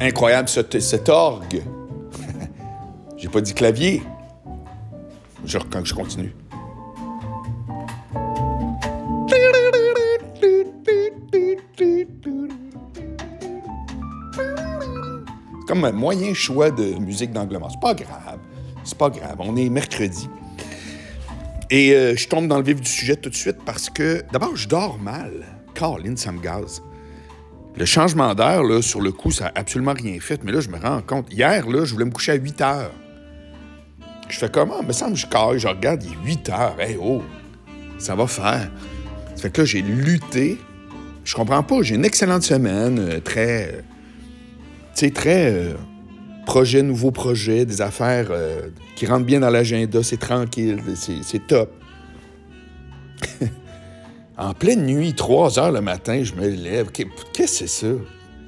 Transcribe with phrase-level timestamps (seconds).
[0.00, 1.62] Incroyable cet, cet orgue.
[3.16, 4.02] J'ai pas dit clavier.
[5.44, 6.34] Je, je continue.
[15.66, 17.68] Comme un moyen choix de musique d'anglement.
[17.70, 18.38] C'est pas grave.
[18.84, 19.36] C'est pas grave.
[19.38, 20.28] On est mercredi.
[21.70, 24.54] Et euh, je tombe dans le vif du sujet tout de suite parce que, d'abord,
[24.54, 25.46] je dors mal.
[25.74, 26.82] Caroline, ça me gaze.
[27.76, 30.42] Le changement d'heure, sur le coup, ça n'a absolument rien fait.
[30.44, 31.32] Mais là, je me rends compte.
[31.32, 32.92] Hier, là, je voulais me coucher à 8 heures.
[34.28, 34.80] Je fais comment?
[34.80, 36.76] Il me semble que je caille, je regarde, il est 8 heures.
[36.80, 37.22] Hey, oh,
[37.98, 38.70] ça va faire.
[39.34, 40.58] Ça fait que là, j'ai lutté.
[41.24, 41.82] Je comprends pas.
[41.82, 43.68] J'ai une excellente semaine, euh, très.
[43.74, 43.80] euh,
[44.94, 45.52] tu sais, très.
[45.52, 45.74] euh,
[46.46, 48.30] projet, nouveau projet, des affaires
[48.94, 51.72] qui rentrent bien dans l'agenda, c'est tranquille, c'est top.
[54.38, 56.90] en pleine nuit, 3 heures le matin, je me lève.
[56.92, 57.92] Qu'est- Qu'est-ce que c'est ça?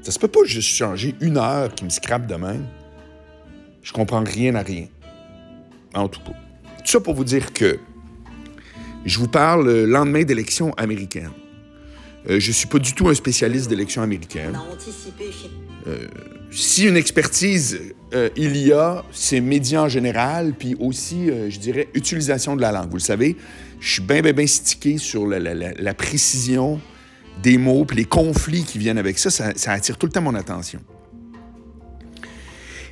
[0.03, 2.67] Ça se peut pas juste changer une heure qui me scrape de même.
[3.83, 4.87] Je comprends rien à rien.
[5.95, 6.33] En tout cas.
[6.79, 7.79] Tout ça pour vous dire que
[9.05, 11.31] je vous parle le lendemain d'élections américaines.
[12.29, 14.57] Euh, je suis pas du tout un spécialiste d'élections américaines.
[14.73, 15.31] Anticipé
[16.51, 17.79] Si une expertise
[18.15, 22.61] euh, il y a, c'est médias en général, puis aussi, euh, je dirais, utilisation de
[22.61, 22.89] la langue.
[22.91, 23.37] Vous le savez,
[23.81, 26.81] je suis bien, bien, bien stické sur la, précision
[27.43, 30.35] des mots, puis les conflits qui viennent avec ça, ça, attire tout le temps mon
[30.35, 30.81] attention.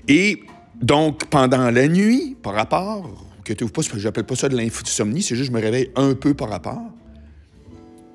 [0.09, 0.43] Et
[0.81, 4.57] donc, pendant la nuit, par rapport, inquiétez-vous pas, c'est parce que j'appelle pas ça de
[4.57, 6.93] l'insomnie, c'est juste que je me réveille un peu par rapport.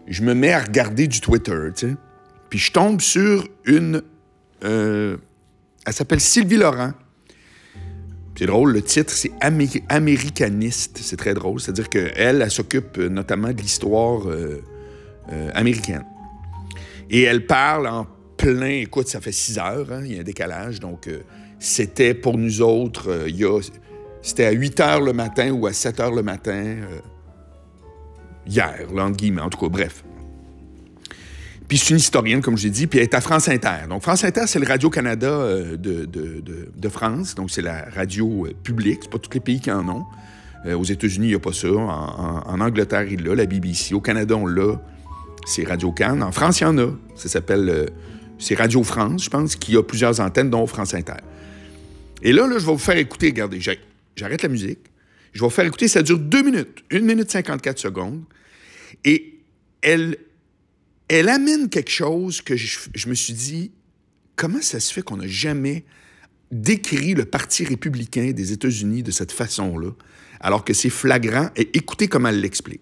[0.08, 1.96] Je me mets à regarder du Twitter, tu sais.
[2.50, 4.02] Puis je tombe sur une
[4.64, 5.18] euh,
[5.86, 6.94] elle s'appelle Sylvie Laurent.
[8.38, 11.00] C'est drôle, le titre, c'est Amé- Américaniste.
[11.02, 11.60] C'est très drôle.
[11.60, 14.64] C'est-à-dire qu'elle, elle, s'occupe euh, notamment de l'histoire euh,
[15.32, 16.06] euh, américaine.
[17.10, 18.08] Et elle parle en
[18.38, 18.68] plein.
[18.82, 20.80] Écoute, ça fait 6 heures, hein, il y a un décalage.
[20.80, 21.10] Donc,
[21.60, 23.46] c'était pour nous autres, il
[24.24, 26.78] c'était à 8 heures le matin ou à 7 heures le matin,
[28.48, 29.40] hier, là, entre.
[29.42, 30.04] En tout cas, bref.
[31.72, 33.88] Puis c'est une historienne, comme je l'ai dit, puis elle est à France Inter.
[33.88, 36.42] Donc France Inter, c'est le Radio-Canada euh, de, de-
[36.76, 39.88] de- France, donc c'est la radio euh, publique, c'est pas tous les pays qui en
[39.88, 40.04] ont.
[40.66, 41.70] Euh, aux États-Unis, il n'y a pas ça.
[41.72, 43.94] En, Angleterre, il l'a, la BBC.
[43.94, 44.82] Au Canada, on l'a,
[45.46, 46.20] c'est Radio-Can.
[46.20, 46.88] En France, il y en a.
[47.16, 47.86] Ça s'appelle, euh,
[48.38, 51.22] c'est Radio France, je pense, qui a plusieurs antennes, dont France Inter.
[52.22, 53.80] Et là, là, je vais vous faire écouter, regardez, j'ai-
[54.18, 54.80] j'arrête la musique.
[55.32, 58.24] Je vais vous faire écouter, ça dure deux minutes, une minute 54 secondes.
[59.06, 59.40] Et
[59.82, 60.18] elle
[61.18, 63.72] elle amène quelque chose que je, me suis dit,
[64.38, 65.84] comment ça se fait qu'on n'a jamais
[66.52, 69.92] décrit le Parti républicain des États-Unis de cette façon-là,
[70.40, 72.82] alors que c'est flagrant, et écoutez comment elle l'explique.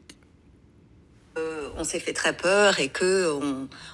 [1.77, 3.31] on s'est fait très peur et que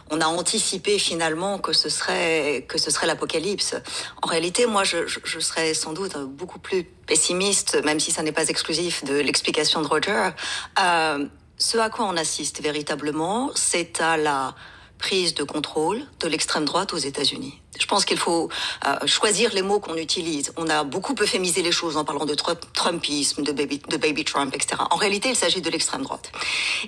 [0.10, 3.76] on, a anticipé finalement que ce serait que ce serait l'apocalypse.
[4.24, 8.50] En réalité, moi, je serais sans doute beaucoup plus pessimiste, même si ça n'est pas
[8.50, 10.30] exclusif de l'explication de Roger.
[10.80, 11.28] Euh,
[11.58, 14.56] ce à quoi on assiste véritablement, c'est à la
[14.98, 17.60] prise de contrôle de l'extrême droite aux États-Unis.
[17.78, 18.50] Je pense qu'il faut
[18.88, 20.54] euh, choisir les mots qu'on utilise.
[20.56, 24.24] On a beaucoup euphémisé les choses en parlant de Trump- Trumpisme, de baby, de baby
[24.24, 24.82] Trump, etc.
[24.90, 26.32] En réalité, il s'agit de l'extrême droite.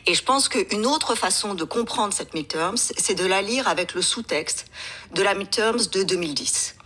[0.05, 3.93] Et je pense qu'une autre façon de comprendre cette midterms, c'est de la lire avec
[3.93, 4.67] le sous-texte
[5.13, 6.76] de la midterms de 2010.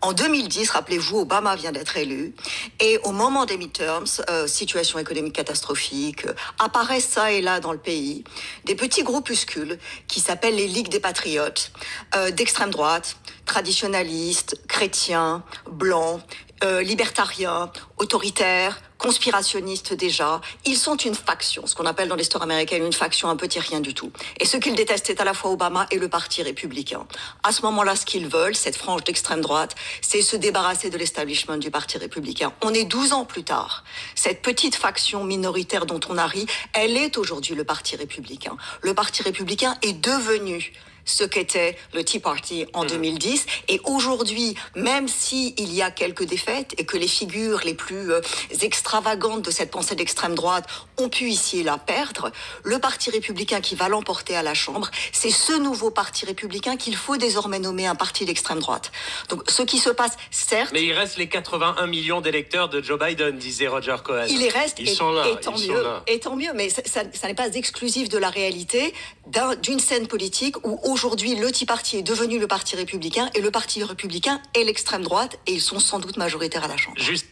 [0.00, 2.34] En 2010, rappelez-vous, Obama vient d'être élu.
[2.80, 7.72] Et au moment des midterms, euh, situation économique catastrophique, euh, apparaissent ça et là dans
[7.72, 8.22] le pays
[8.64, 11.72] des petits groupuscules qui s'appellent les Ligues des Patriotes,
[12.14, 16.20] euh, d'extrême droite, traditionnalistes, chrétiens, blancs,
[16.64, 20.40] euh, libertariens, autoritaires, conspirationnistes déjà.
[20.64, 23.80] Ils sont une faction, ce qu'on appelle dans l'histoire américaine une faction un petit rien
[23.80, 24.12] du tout.
[24.38, 27.06] Et ce qu'ils détestent, c'est à la fois Obama et le Parti républicain.
[27.42, 31.56] À ce moment-là, ce qu'ils veulent, cette frange d'extrême droite, c'est se débarrasser de l'establishment
[31.56, 32.52] du Parti républicain.
[32.62, 33.84] On est 12 ans plus tard.
[34.14, 38.56] Cette petite faction minoritaire dont on a ri, elle est aujourd'hui le Parti républicain.
[38.82, 40.72] Le Parti républicain est devenu
[41.08, 43.46] ce qu'était le Tea Party en 2010.
[43.68, 48.20] Et aujourd'hui, même s'il y a quelques défaites et que les figures les plus euh,
[48.62, 50.66] extravagantes de cette pensée d'extrême droite
[50.98, 52.30] ont pu ici et là perdre,
[52.64, 56.94] le Parti républicain qui va l'emporter à la Chambre, c'est ce nouveau Parti républicain qu'il
[56.96, 58.92] faut désormais nommer un parti d'extrême droite.
[59.30, 62.98] Donc ce qui se passe, certes, Mais il reste les 81 millions d'électeurs de Joe
[62.98, 64.26] Biden, disait Roger Cohen.
[64.28, 65.82] il y reste Ils et, sont là, et tant ils sont mieux.
[65.82, 66.02] là.
[66.06, 68.92] Et tant mieux, mais ça, ça- ça n'est pas exclusif de la réalité
[69.26, 73.40] d'un- d'une scène politique où aujourd'hui le Tea Party est devenu le Parti républicain et
[73.40, 76.98] le Parti républicain est l'extrême droite et ils sont sans doute majoritaires à la Chambre.
[76.98, 77.26] Juste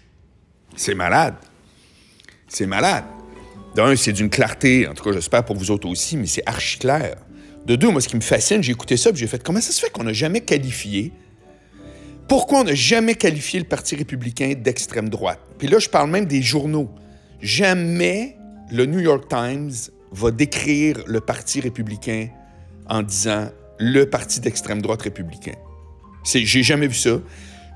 [0.76, 1.34] C'est malade.
[2.48, 3.04] C'est malade.
[3.74, 6.78] D'un, c'est d'une clarté, en tout cas, j'espère pour vous autres aussi, mais c'est archi
[6.78, 7.16] clair.
[7.66, 9.72] De deux, moi, ce qui me fascine, j'ai écouté ça, puis j'ai fait comment ça
[9.72, 11.12] se fait qu'on n'a jamais qualifié?
[12.28, 15.40] Pourquoi on n'a jamais qualifié le Parti républicain d'extrême droite?
[15.58, 16.88] Puis là, je parle même des journaux.
[17.40, 18.36] Jamais
[18.70, 19.72] le New York Times
[20.12, 22.28] va décrire le Parti républicain
[22.88, 23.49] en disant
[23.79, 25.55] le parti d'extrême droite républicain.
[26.25, 27.19] J'ai jamais vu ça.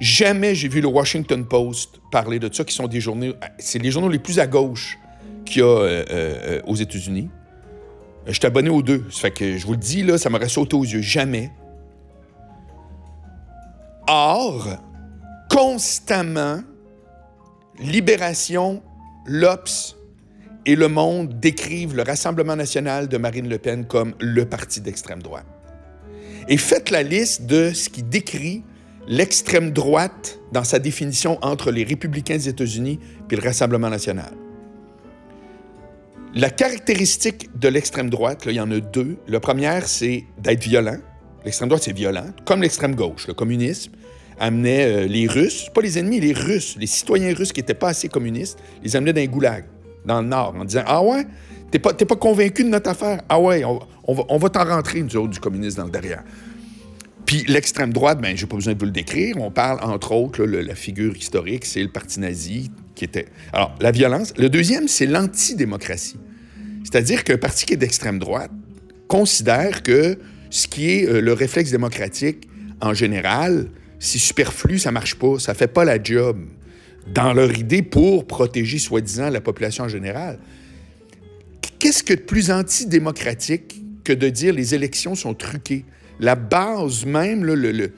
[0.01, 3.35] Jamais j'ai vu le Washington Post parler de ça, qui sont des journaux.
[3.59, 4.99] C'est les journaux les plus à gauche
[5.45, 7.29] qu'il y a euh, euh, aux États-Unis.
[8.27, 9.05] Je suis abonné aux deux.
[9.11, 11.03] Ça fait que je vous le dis, là, ça m'aurait sauté aux yeux.
[11.03, 11.51] Jamais.
[14.09, 14.69] Or,
[15.51, 16.61] constamment,
[17.79, 18.83] Libération,
[19.27, 19.97] l'Obs
[20.67, 25.23] et Le Monde décrivent le Rassemblement national de Marine Le Pen comme le parti d'extrême
[25.23, 25.47] droite.
[26.49, 28.63] Et faites la liste de ce qui décrit
[29.07, 32.99] l'extrême droite dans sa définition entre les républicains des États-Unis
[33.31, 34.33] et le Rassemblement national.
[36.35, 39.17] La caractéristique de l'extrême droite, il y en a deux.
[39.27, 40.99] La première, c'est d'être violent.
[41.45, 43.27] L'extrême droite, c'est violent, comme l'extrême gauche.
[43.27, 43.93] Le communisme
[44.39, 47.89] amenait euh, les Russes, pas les ennemis, les Russes, les citoyens russes qui n'étaient pas
[47.89, 49.67] assez communistes, les amenait dans les goulags,
[50.05, 51.27] dans le Nord, en disant Ah ouais,
[51.71, 53.23] t'es pas, pas convaincu de notre affaire?
[53.29, 56.23] Ah ouais, on, va, on va t'en rentrer, nous autres, du communisme dans le derrière.
[57.27, 59.37] Puis l'extrême droite, ben, j'ai pas besoin de vous le décrire.
[59.39, 63.27] On parle, entre autres, la figure historique, c'est le parti nazi qui était.
[63.53, 64.35] Alors, la violence.
[64.37, 66.19] Le deuxième, c'est l'antidémocratie.
[66.83, 68.51] C'est-à-dire qu'un parti qui est d'extrême droite
[69.07, 70.19] considère que
[70.51, 72.49] ce qui est euh, le réflexe démocratique
[72.81, 73.69] en général,
[73.99, 76.39] c'est superflu, ça marche pas, ça fait pas la job
[77.07, 80.39] dans leur idée pour protéger soi-disant la population en général.
[81.79, 85.85] Qu'est-ce que de plus antidémocratique que de dire les élections sont truquées?
[86.21, 87.93] la base même, le, le,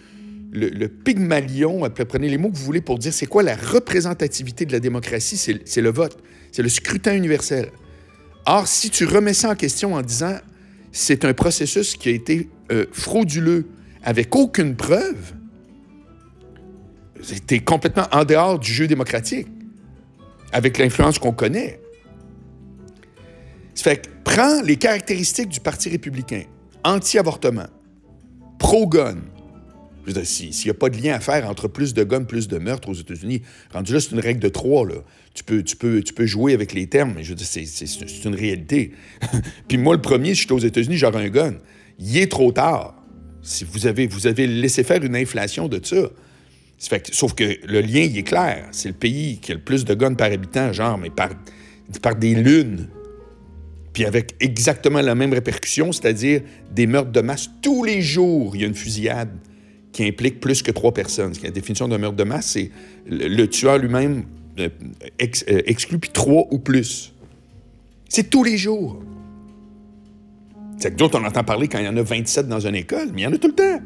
[0.53, 4.73] le, pygmalion, prenez les mots que vous voulez pour dire c'est quoi la représentativité de
[4.73, 6.19] la démocratie, c'est le vote,
[6.53, 7.71] c'est le scrutin universel.
[8.47, 10.37] Or, si tu remets ça en question en disant
[10.93, 13.67] c'est un processus qui a été euh, frauduleux
[14.03, 15.33] avec aucune preuve,
[17.23, 19.47] c'était complètement en dehors du jeu démocratique,
[20.53, 21.81] avec l'influence qu'on connaît.
[23.75, 26.43] Ça fait que prends les caractéristiques du Parti républicain,
[26.85, 27.69] anti-avortement,
[28.59, 29.19] pro-gun.
[30.25, 32.89] S'il n'y a pas de lien à faire entre plus de guns, plus de meurtres
[32.89, 33.43] aux États-Unis,
[33.73, 34.85] rendu là, c'est une règle de trois.
[35.33, 38.93] Tu peux jouer avec les termes, mais je veux dire, c'est une réalité.
[39.69, 41.55] Puis moi, le premier, si j'étais aux États-Unis, j'aurais un gun.
[42.01, 42.97] Il est trop tard.
[43.43, 46.11] Si vous avez, vous avez laissé faire une inflation de ça.
[47.13, 48.69] Sauf que le lien, il est clair.
[48.73, 52.35] C'est le pays qui a le plus de guns par habitant, genre, mais par, des
[52.35, 52.89] lunes
[53.93, 56.41] puis avec exactement la même répercussion, c'est-à-dire
[56.71, 57.51] des meurtres de masse.
[57.61, 59.37] Tous les jours, il y a une fusillade
[59.93, 61.35] qui implique plus que trois personnes.
[61.43, 62.71] La définition d'un meurtre de masse, c'est
[63.07, 64.25] le, tueur lui-même
[64.59, 64.71] euh,
[65.21, 67.13] euh, exclut puis trois ou plus.
[68.09, 69.03] C'est tous les jours.
[70.79, 73.11] C'est que d'autres, on entend parler quand il y en a 27 dans une école,
[73.13, 73.79] mais il y en a tout le temps.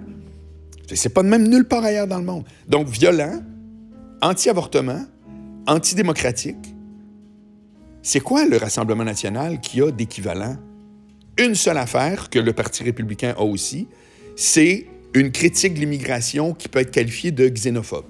[0.94, 2.44] C'est pas de même nulle part ailleurs dans le monde.
[2.68, 3.42] Donc, violent,
[4.22, 5.04] anti-avortement,
[5.66, 6.74] antidémocratique,
[8.02, 10.56] c'est quoi le Rassemblement national qui a d'équivalent?
[11.38, 13.88] Une seule affaire que le Parti républicain a aussi,
[14.36, 18.04] c'est une critique de l'immigration qui peut être qualifiée de xénophobe.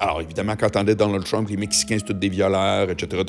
[0.00, 3.22] Alors, évidemment, quand on est Donald Trump, les Mexicains, c'est tous des violeurs, etc.,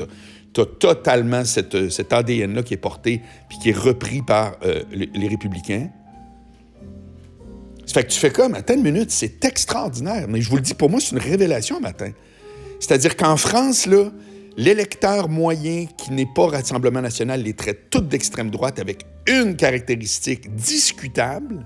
[0.53, 5.27] tu as totalement cet ADN-là qui est porté puis qui est repris par euh, les,
[5.27, 5.89] républicains.
[7.89, 10.27] Ça fait que tu fais comme, attends une minute, c'est extraordinaire.
[10.29, 12.11] Mais je vous le dis, pour moi, c'est une révélation matin.
[12.79, 14.11] C'est-à-dire qu'en France, là,
[14.59, 20.53] L'électeur moyen qui n'est pas Rassemblement national les traite toutes d'extrême droite avec une caractéristique
[20.53, 21.65] discutable,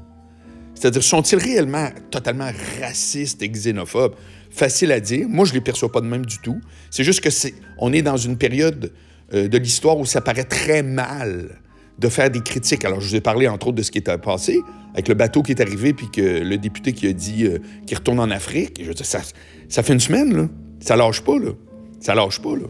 [0.76, 4.14] c'est-à-dire sont-ils réellement totalement racistes et xénophobes?
[4.52, 5.28] Facile à dire.
[5.28, 6.62] Moi, je ne les perçois pas de même du tout.
[6.92, 8.94] C'est juste que c'est, on est dans une période
[9.34, 11.63] euh, de l'histoire où ça paraît très mal
[12.00, 12.86] de faire des critiques.
[12.86, 14.60] Alors, je vous ai parlé, entre autres, de ce qui est passé,
[14.94, 17.98] avec le bateau qui est arrivé, puis que le député qui a dit euh, qu'il
[17.98, 18.82] retourne en Afrique.
[19.04, 20.48] Ça, fait une semaine, là.
[20.80, 21.52] Ça lâche pas, là.
[22.00, 22.68] Ça lâche pas, là.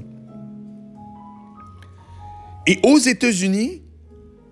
[2.67, 3.81] Et aux États-Unis,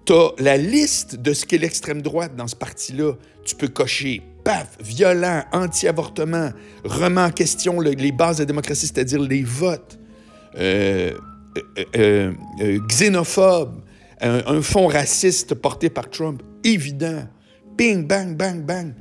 [0.05, 3.13] tu as la liste de ce qu'est l'extrême droite dans ce parti-là.
[3.45, 6.49] Tu peux cocher, paf, violent, anti-avortement,
[6.83, 9.97] remet en question les bases de la démocratie, c'est-à-dire les votes,
[10.57, 11.11] euh,
[11.95, 12.33] euh,
[12.87, 13.81] xénophobe,
[14.21, 17.27] un, fond raciste porté par Trump, évident.
[17.77, 18.93] Bing, bang, bang, bang.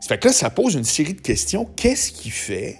[0.00, 1.66] Ça fait que là, ça pose une série de questions.
[1.76, 2.78] Qu'est-ce qui fait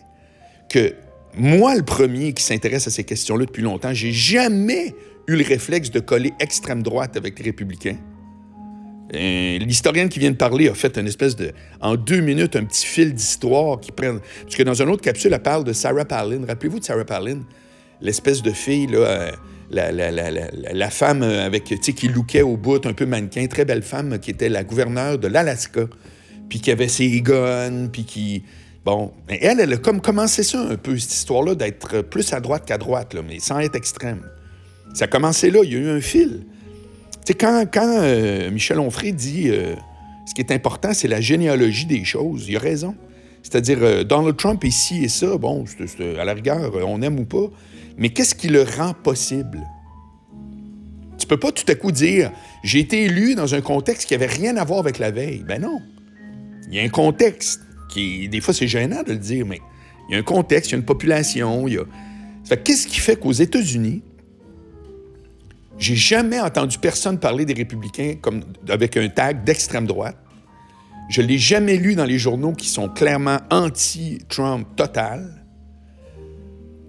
[0.70, 0.94] que
[1.34, 4.94] moi, le premier qui s'intéresse à ces questions-là depuis longtemps, j'ai jamais
[5.26, 7.98] eu le réflexe de coller extrême droite avec les républicains?
[9.12, 12.86] L'historienne qui vient de parler a fait une espèce de, en deux minutes, un petit
[12.86, 14.18] fil d'histoire qui prend.
[14.42, 16.46] Parce que dans une autre capsule, elle parle de Sarah Palin.
[16.46, 17.40] Rappelez-vous de Sarah Palin,
[18.00, 19.32] l'espèce de fille, là, euh,
[19.70, 24.48] la, femme avec, qui lookait au bout, un peu mannequin, très belle femme, qui était
[24.48, 25.86] la gouverneure de l'Alaska,
[26.48, 28.42] puis qui avait ses guns, puis qui,
[28.84, 32.64] Bon, elle, elle a comme commencé ça un peu, cette histoire-là, d'être plus à droite
[32.66, 34.22] qu'à droite, mais sans être extrême.
[34.94, 36.46] Ça a commencé là, il y a eu un fil.
[37.12, 39.74] Tu sais, quand, quand euh, Michel Onfray dit euh,
[40.26, 42.94] ce qui est important, c'est la généalogie des choses, il a raison.
[43.42, 45.64] C'est-à-dire, euh, Donald Trump est ci et ça, bon,
[46.18, 47.50] à la rigueur, on aime ou pas,
[47.96, 49.60] mais qu'est-ce qui le rend possible?
[51.18, 52.32] Tu peux pas tout à coup dire
[52.62, 55.44] j'ai été élu dans un contexte qui avait rien à voir avec la veille.
[55.46, 55.80] Ben non.
[56.68, 59.60] Il y a un contexte qui, des fois, c'est gênant de le dire, mais
[60.08, 61.66] il y a un contexte, il y a une population,
[62.64, 64.02] qu'est-ce qui fait qu'aux États-Unis,
[65.78, 70.16] j'ai jamais entendu personne parler des républicains comme avec un tag d'extrême droite.
[71.08, 75.39] Je l'ai jamais lu dans les journaux qui sont clairement anti-Trump total.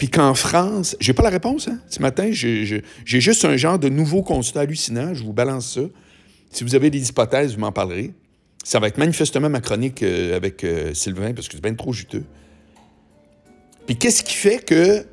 [0.01, 1.77] Puis qu'en France, j'ai pas la réponse, hein?
[1.87, 5.13] Ce matin, j'ai juste un genre de nouveau constat hallucinant.
[5.13, 5.81] Je vous balance ça.
[6.49, 8.11] Si vous avez des hypothèses, vous m'en parlerez.
[8.63, 11.93] Ça va être manifestement ma chronique euh, avec euh, Sylvain, parce que c'est bien trop
[11.93, 12.23] juteux.
[13.85, 15.05] Puis qu'est-ce qui fait que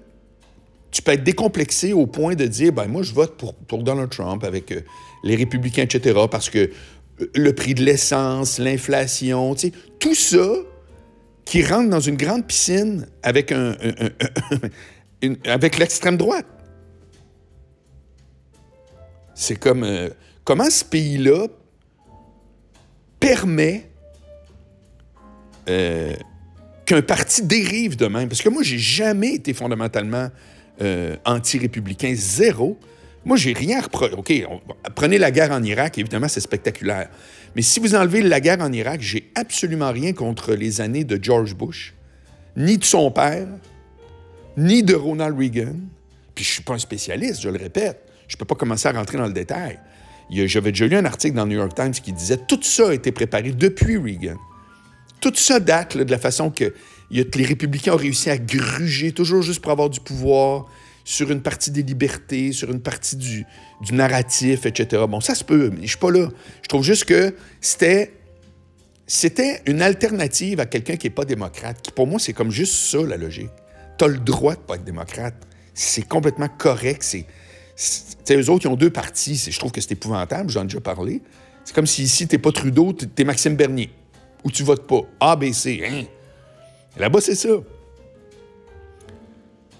[0.91, 4.43] tu peux être décomplexé au point de dire, ben moi, je vote pour, Donald Trump
[4.43, 4.81] avec euh,
[5.23, 6.71] les républicains, etc., parce que
[7.35, 9.55] le prix de l'essence, l'inflation,
[10.01, 10.51] tout ça
[11.49, 13.75] qui rentre dans une grande piscine avec, un,
[15.47, 16.45] avec l'extrême droite.
[19.35, 19.83] C'est comme...
[19.83, 20.11] euh,
[20.45, 21.47] comment ce pays-là
[23.19, 23.89] permet
[25.71, 26.13] euh,
[26.85, 28.29] qu'un parti dérive de même?
[28.29, 30.29] Parce que moi, j'ai jamais été fondamentalement
[30.83, 32.79] euh, anti-républicain, zéro.
[33.29, 34.15] Moi, j'ai rien à reprocher.
[34.15, 34.33] OK,
[34.95, 37.11] prenez la guerre en Irak, évidemment, c'est spectaculaire.
[37.55, 41.23] Mais si vous enlevez la guerre en Irak, j'ai absolument rien contre les années de
[41.23, 41.93] George Bush,
[42.57, 43.47] ni de son père,
[44.57, 45.77] ni de Ronald Reagan.
[46.35, 48.01] Puis je suis pas un spécialiste, je le répète.
[48.29, 49.79] Je peux pas commencer à rentrer dans le détail.
[50.31, 52.95] J'avais déjà lu un article dans le New York Times qui disait tout ça a
[52.95, 54.37] été préparé depuis Reagan.
[55.21, 56.73] Tout ça date de la façon que
[57.11, 60.65] les républicains ont réussi à gruger, toujours juste pour avoir du pouvoir,
[61.09, 63.47] sur une partie des libertés, sur une partie du,
[63.81, 65.05] du narratif, etc.
[65.09, 66.29] Bon, ça se peut, mais je suis pas là.
[66.63, 68.13] Je trouve juste que c'était
[69.07, 72.75] c'était une alternative à quelqu'un qui n'est pas démocrate, qui pour moi, c'est comme juste
[72.75, 73.49] ça, la logique.
[73.99, 75.35] Tu as le droit de pas être démocrate.
[75.73, 77.03] C'est complètement correct.
[77.03, 77.25] C'est,
[77.75, 79.37] c'est- tu eux autres, ils ont deux partis.
[79.51, 81.23] Je trouve que c'est épouvantable, j'en ai déjà parlé.
[81.65, 83.91] C'est comme si ici, t'es pas Trudeau, t'es Maxime Bernier.
[84.45, 85.01] Ou tu votes pas.
[85.21, 85.83] A, B, C.
[85.89, 86.05] Hein?
[86.99, 87.49] Là-bas, c'est ça.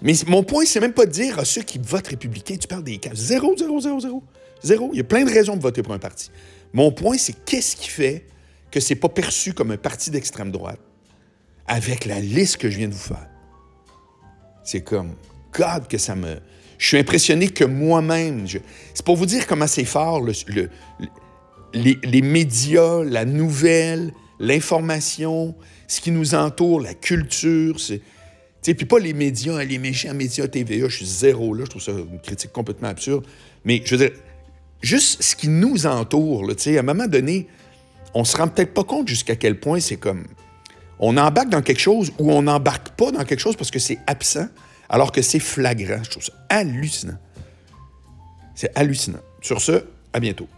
[0.01, 2.83] Mais mon point, c'est même pas de dire à ceux qui votent républicain, tu parles
[2.83, 3.11] des cas.
[3.13, 4.23] Zéro, zéro, zéro, zéro.
[4.63, 4.89] Zéro.
[4.93, 6.31] Il y a plein de raisons de voter pour un parti.
[6.73, 8.25] Mon point, c'est qu'est-ce qui fait
[8.71, 10.79] que c'est pas perçu comme un parti d'extrême droite
[11.67, 13.27] avec la liste que je viens de vous faire?
[14.63, 15.15] C'est comme,
[15.53, 16.37] God, que ça me...
[16.77, 18.47] Je suis impressionné que moi-même...
[18.47, 18.59] je-
[18.93, 21.07] C'est pour vous dire comment c'est fort, le- le- le-
[21.73, 25.55] les, les médias, la nouvelle, l'information,
[25.87, 28.01] ce qui nous entoure, la culture, c'est...
[28.61, 31.91] Puis pas les médias, les méchants médias TVA, je suis zéro là, je trouve ça
[31.91, 33.25] une critique complètement absurde.
[33.65, 34.17] Mais je veux dire,
[34.81, 37.47] juste ce qui nous entoure, à un moment donné,
[38.13, 40.25] on se rend peut-être pas compte jusqu'à quel point c'est comme...
[40.99, 43.99] On embarque dans quelque chose ou on n'embarque pas dans quelque chose parce que c'est
[44.05, 44.47] absent,
[44.89, 46.03] alors que c'est flagrant.
[46.03, 47.17] Je trouve ça hallucinant.
[48.53, 49.21] C'est hallucinant.
[49.41, 50.49] Sur ce, à bientôt.